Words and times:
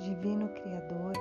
Divino 0.00 0.48
Criador, 0.48 1.12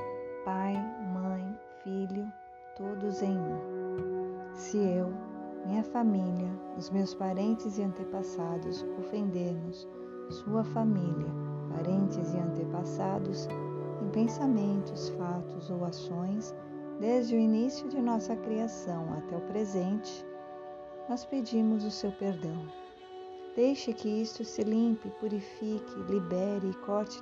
Pai, 0.46 0.74
Mãe, 1.14 1.60
Filho, 1.84 2.32
todos 2.78 3.22
em 3.22 3.38
um. 3.38 4.56
Se 4.56 4.78
eu, 4.78 5.12
minha 5.66 5.84
família, 5.84 6.50
os 6.78 6.90
meus 6.90 7.14
parentes 7.14 7.78
e 7.78 7.84
antepassados 7.84 8.86
ofendermos 8.98 9.86
sua 10.30 10.64
família, 10.64 11.30
parentes 11.76 12.34
e 12.34 12.38
antepassados 12.38 13.50
em 14.02 14.10
pensamentos, 14.12 15.10
fatos 15.10 15.70
ou 15.70 15.84
ações, 15.84 16.56
desde 17.02 17.36
o 17.36 17.40
início 17.40 17.90
de 17.90 18.02
nossa 18.02 18.34
criação 18.38 19.12
até 19.12 19.36
o 19.36 19.42
presente, 19.42 20.26
nós 21.10 21.26
pedimos 21.26 21.84
o 21.84 21.92
seu 21.92 22.14
perdão. 22.14 22.66
Deixe 23.58 23.92
que 23.92 24.08
isto 24.08 24.46
se 24.46 24.64
limpe, 24.64 25.10
purifique, 25.20 26.00
libere 26.08 26.70
e 26.70 26.74
corte 26.86 27.22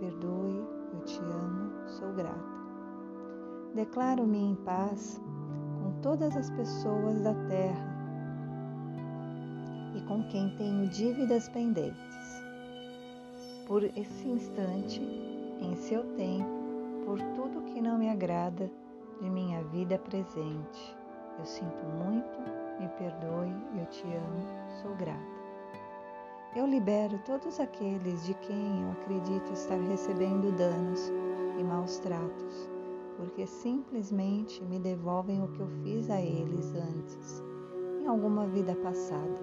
perdoe, 0.00 0.66
eu 0.94 1.00
te 1.04 1.20
amo, 1.20 1.70
sou 1.86 2.12
grata. 2.14 2.60
Declaro-me 3.74 4.38
em 4.38 4.54
paz 4.56 5.20
com 5.82 6.00
todas 6.00 6.34
as 6.36 6.50
pessoas 6.50 7.20
da 7.20 7.34
terra 7.46 7.90
e 9.94 10.00
com 10.08 10.26
quem 10.28 10.56
tenho 10.56 10.88
dívidas 10.88 11.48
pendentes. 11.50 12.42
Por 13.66 13.84
esse 13.84 14.28
instante, 14.28 15.00
em 15.60 15.76
seu 15.76 16.02
tempo, 16.16 16.50
por 17.04 17.20
tudo 17.34 17.62
que 17.66 17.80
não 17.80 17.98
me 17.98 18.08
agrada 18.08 18.70
de 19.20 19.28
minha 19.28 19.62
vida 19.64 19.98
presente. 19.98 20.96
Eu 21.38 21.44
sinto 21.44 21.84
muito, 22.04 22.38
me 22.80 22.88
perdoe, 22.98 23.54
eu 23.78 23.86
te 23.86 24.04
amo, 24.06 24.80
sou 24.82 24.96
grata. 24.96 25.39
Eu 26.56 26.66
libero 26.66 27.16
todos 27.24 27.60
aqueles 27.60 28.26
de 28.26 28.34
quem 28.34 28.82
eu 28.82 28.90
acredito 28.90 29.52
estar 29.52 29.78
recebendo 29.82 30.50
danos 30.56 31.00
e 31.56 31.62
maus 31.62 32.00
tratos, 32.00 32.68
porque 33.16 33.46
simplesmente 33.46 34.64
me 34.64 34.80
devolvem 34.80 35.44
o 35.44 35.46
que 35.46 35.60
eu 35.60 35.68
fiz 35.84 36.10
a 36.10 36.20
eles 36.20 36.74
antes, 36.74 37.40
em 38.00 38.06
alguma 38.08 38.48
vida 38.48 38.74
passada. 38.74 39.38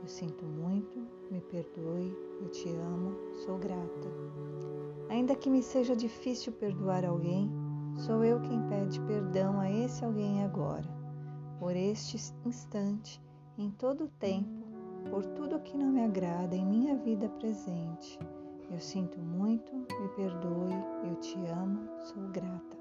Eu 0.00 0.08
sinto 0.08 0.46
muito, 0.46 1.06
me 1.30 1.42
perdoe, 1.42 2.16
eu 2.40 2.48
te 2.48 2.70
amo, 2.70 3.14
sou 3.44 3.58
grata. 3.58 4.08
Ainda 5.10 5.36
que 5.36 5.50
me 5.50 5.62
seja 5.62 5.94
difícil 5.94 6.54
perdoar 6.54 7.04
alguém, 7.04 7.52
sou 7.94 8.24
eu 8.24 8.40
quem 8.40 8.66
pede 8.68 8.98
perdão 9.02 9.60
a 9.60 9.70
esse 9.70 10.02
alguém 10.02 10.42
agora, 10.42 10.88
por 11.58 11.76
este 11.76 12.16
instante, 12.46 13.22
em 13.58 13.70
todo 13.70 14.04
o 14.04 14.08
tempo 14.08 14.61
por 15.10 15.24
tudo 15.24 15.60
que 15.60 15.76
não 15.76 15.86
me 15.86 16.04
agrada 16.04 16.54
em 16.54 16.64
minha 16.64 16.96
vida 16.96 17.28
presente. 17.28 18.18
Eu 18.70 18.80
sinto 18.80 19.18
muito, 19.18 19.74
me 19.74 20.08
perdoe, 20.16 20.72
eu 21.04 21.14
te 21.16 21.36
amo, 21.46 21.88
sou 22.04 22.22
grata. 22.28 22.76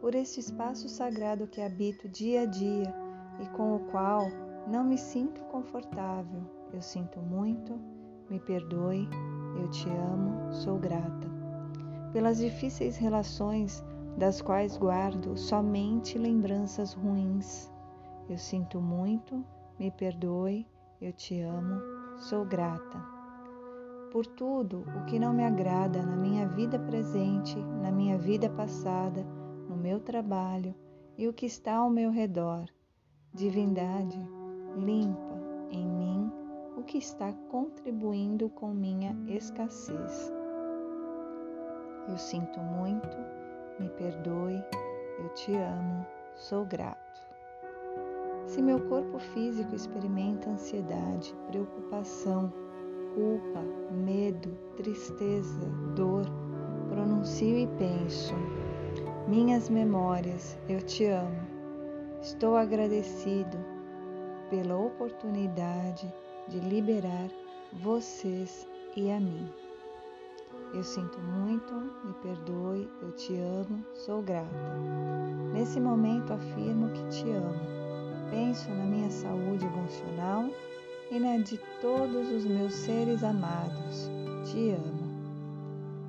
Por 0.00 0.14
este 0.14 0.38
espaço 0.38 0.88
sagrado 0.88 1.48
que 1.48 1.60
habito 1.60 2.08
dia 2.08 2.42
a 2.42 2.46
dia 2.46 2.94
e 3.40 3.46
com 3.56 3.76
o 3.76 3.80
qual 3.90 4.22
não 4.68 4.84
me 4.84 4.96
sinto 4.96 5.40
confortável, 5.46 6.42
eu 6.72 6.80
sinto 6.80 7.20
muito, 7.20 7.78
me 8.30 8.38
perdoe, 8.38 9.08
eu 9.60 9.68
te 9.70 9.88
amo, 9.88 10.52
sou 10.52 10.78
grata. 10.78 11.28
Pelas 12.12 12.38
difíceis 12.38 12.96
relações 12.96 13.84
das 14.16 14.40
quais 14.40 14.76
guardo 14.76 15.36
somente 15.36 16.18
lembranças 16.18 16.92
ruins, 16.92 17.72
eu 18.28 18.38
sinto 18.38 18.80
muito, 18.80 19.44
me 19.78 19.90
perdoe, 19.90 20.66
eu 21.00 21.12
te 21.12 21.40
amo, 21.40 21.80
sou 22.18 22.44
grata. 22.44 23.00
Por 24.10 24.26
tudo 24.26 24.84
o 24.96 25.04
que 25.04 25.18
não 25.18 25.32
me 25.32 25.44
agrada 25.44 26.02
na 26.02 26.16
minha 26.16 26.48
vida 26.48 26.78
presente, 26.78 27.56
na 27.80 27.92
minha 27.92 28.18
vida 28.18 28.50
passada, 28.50 29.24
no 29.68 29.76
meu 29.76 30.00
trabalho 30.00 30.74
e 31.16 31.28
o 31.28 31.32
que 31.32 31.46
está 31.46 31.76
ao 31.76 31.90
meu 31.90 32.10
redor. 32.10 32.64
Divindade, 33.32 34.18
limpa 34.76 35.38
em 35.70 35.86
mim 35.86 36.32
o 36.76 36.82
que 36.82 36.98
está 36.98 37.32
contribuindo 37.50 38.48
com 38.48 38.72
minha 38.72 39.16
escassez. 39.28 40.32
Eu 42.08 42.16
sinto 42.16 42.58
muito, 42.58 43.16
me 43.78 43.88
perdoe, 43.90 44.64
eu 45.18 45.28
te 45.34 45.54
amo, 45.54 46.06
sou 46.34 46.64
grato. 46.64 47.27
Se 48.58 48.62
meu 48.62 48.80
corpo 48.80 49.20
físico 49.20 49.72
experimenta 49.72 50.50
ansiedade, 50.50 51.32
preocupação, 51.46 52.52
culpa, 53.14 53.62
medo, 53.92 54.50
tristeza, 54.76 55.64
dor, 55.94 56.26
pronuncio 56.88 57.56
e 57.56 57.68
penso: 57.78 58.34
Minhas 59.28 59.68
memórias, 59.68 60.58
eu 60.68 60.82
te 60.82 61.04
amo. 61.04 61.38
Estou 62.20 62.56
agradecido 62.56 63.56
pela 64.50 64.76
oportunidade 64.76 66.12
de 66.48 66.58
liberar 66.58 67.30
vocês 67.74 68.66
e 68.96 69.08
a 69.12 69.20
mim. 69.20 69.48
Eu 70.74 70.82
sinto 70.82 71.20
muito, 71.20 71.72
me 72.04 72.12
perdoe, 72.14 72.90
eu 73.02 73.12
te 73.12 73.36
amo, 73.36 73.84
sou 73.94 74.20
grata. 74.20 74.50
Nesse 75.54 75.78
momento 75.78 76.32
afirmo 76.32 76.88
que 76.88 77.06
te 77.06 77.30
amo 77.30 77.77
penso 78.30 78.68
na 78.70 78.84
minha 78.84 79.10
saúde 79.10 79.64
emocional 79.64 80.44
e 81.10 81.18
na 81.18 81.38
de 81.38 81.58
todos 81.80 82.30
os 82.30 82.44
meus 82.44 82.74
seres 82.74 83.22
amados. 83.22 84.10
Te 84.44 84.70
amo. 84.70 85.08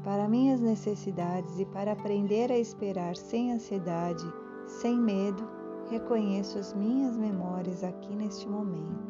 Para 0.03 0.27
minhas 0.27 0.61
necessidades 0.61 1.59
e 1.59 1.65
para 1.65 1.91
aprender 1.91 2.51
a 2.51 2.57
esperar 2.57 3.15
sem 3.15 3.51
ansiedade, 3.53 4.25
sem 4.67 4.97
medo, 4.97 5.47
reconheço 5.89 6.57
as 6.57 6.73
minhas 6.73 7.17
memórias 7.17 7.83
aqui 7.83 8.15
neste 8.15 8.47
momento. 8.47 9.09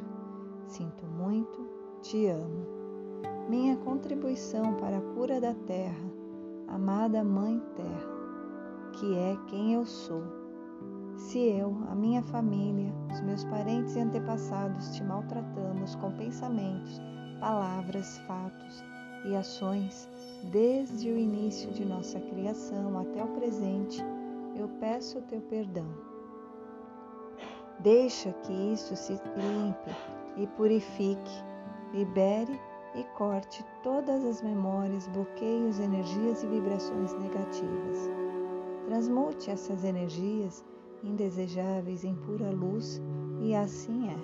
Sinto 0.68 1.06
muito, 1.06 1.68
te 2.02 2.28
amo. 2.28 2.66
Minha 3.50 3.78
contribuição 3.78 4.76
para 4.76 4.98
a 4.98 5.02
cura 5.14 5.42
da 5.42 5.54
terra, 5.54 6.12
amada 6.68 7.24
Mãe 7.24 7.62
Terra, 7.76 8.92
que 8.94 9.16
é 9.16 9.38
quem 9.48 9.74
eu 9.74 9.86
sou 9.86 10.39
se 11.20 11.38
eu, 11.38 11.76
a 11.90 11.96
minha 11.96 12.24
família, 12.24 12.94
os 13.12 13.20
meus 13.22 13.44
parentes 13.44 13.96
e 13.96 14.00
antepassados 14.00 14.96
te 14.96 15.04
maltratamos 15.04 15.94
com 15.96 16.12
pensamentos, 16.14 17.00
palavras, 17.42 18.18
fatos 18.20 18.84
e 19.26 19.36
ações, 19.36 20.08
desde 20.50 21.12
o 21.12 21.18
início 21.18 21.72
de 21.72 21.84
nossa 21.84 22.20
criação 22.22 22.98
até 22.98 23.22
o 23.22 23.28
presente, 23.28 24.02
eu 24.56 24.70
peço 24.80 25.20
o 25.20 25.22
teu 25.24 25.42
perdão. 25.42 25.88
Deixa 27.82 28.32
que 28.32 28.54
isso 28.54 28.96
se 28.96 29.14
limpe 29.14 29.92
e 30.38 30.48
purifique, 30.48 31.44
libere 31.94 32.58
e 32.96 33.04
corte 33.18 33.64
todas 33.84 34.24
as 34.24 34.42
memórias, 34.42 35.08
bloqueios, 35.10 35.80
energias 35.80 36.44
e 36.44 36.48
vibrações 36.48 37.14
negativas. 37.14 38.10
Transmute 38.86 39.52
essas 39.52 39.84
energias 39.84 40.64
indesejáveis 41.04 42.04
em 42.04 42.16
pura 42.16 42.50
luz, 42.52 43.02
e 43.42 43.56
assim 43.56 44.10
é. 44.10 44.18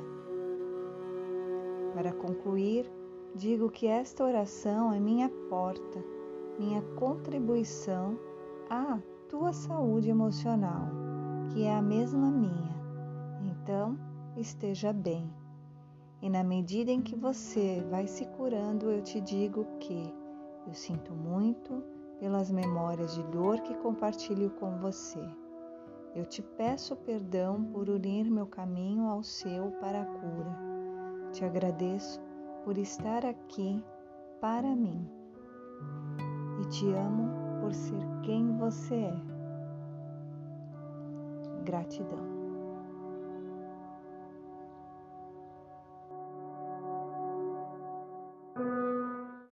Para 1.94 2.12
concluir, 2.12 2.92
digo 3.34 3.70
que 3.70 3.88
esta 3.88 4.24
oração 4.24 4.94
é 4.94 5.00
minha 5.00 5.30
porta, 5.50 6.04
minha 6.60 6.82
contribuição 6.96 8.20
à 8.70 9.00
tua 9.30 9.54
saúde 9.54 10.10
emocional, 10.10 10.88
que 11.54 11.64
é 11.64 11.74
a 11.74 11.82
mesma 11.82 12.30
minha. 12.30 12.76
Então, 13.42 13.98
esteja 14.36 14.92
bem. 14.92 15.30
E 16.22 16.30
na 16.30 16.44
medida 16.44 16.92
em 16.92 17.02
que 17.02 17.16
você 17.16 17.86
vai 17.90 18.08
se 18.08 18.26
curando, 18.26 18.90
eu 18.90 19.02
te 19.02 19.22
digo 19.22 19.66
que 19.80 20.14
eu 20.68 20.74
sinto 20.74 21.14
muito 21.14 21.84
pelas 22.20 22.52
memórias 22.52 23.14
de 23.16 23.24
dor 23.24 23.60
que 23.62 23.76
compartilho 23.76 24.50
com 24.52 24.78
você. 24.80 25.24
Eu 26.16 26.26
te 26.26 26.42
peço 26.42 26.96
perdão 26.96 27.62
por 27.66 27.90
unir 27.90 28.32
meu 28.32 28.48
caminho 28.48 29.10
ao 29.10 29.22
seu 29.22 29.72
para 29.82 30.02
a 30.02 30.06
cura. 30.06 30.58
Te 31.34 31.44
agradeço 31.44 32.22
por 32.64 32.78
estar 32.78 33.26
aqui 33.26 33.84
para 34.40 34.74
mim 34.74 35.06
e 36.62 36.70
te 36.70 36.86
amo 36.94 37.30
por 37.60 37.74
ser 37.74 38.02
quem 38.24 38.56
você 38.56 38.96
é. 38.96 39.22
Gratidão. 41.66 42.35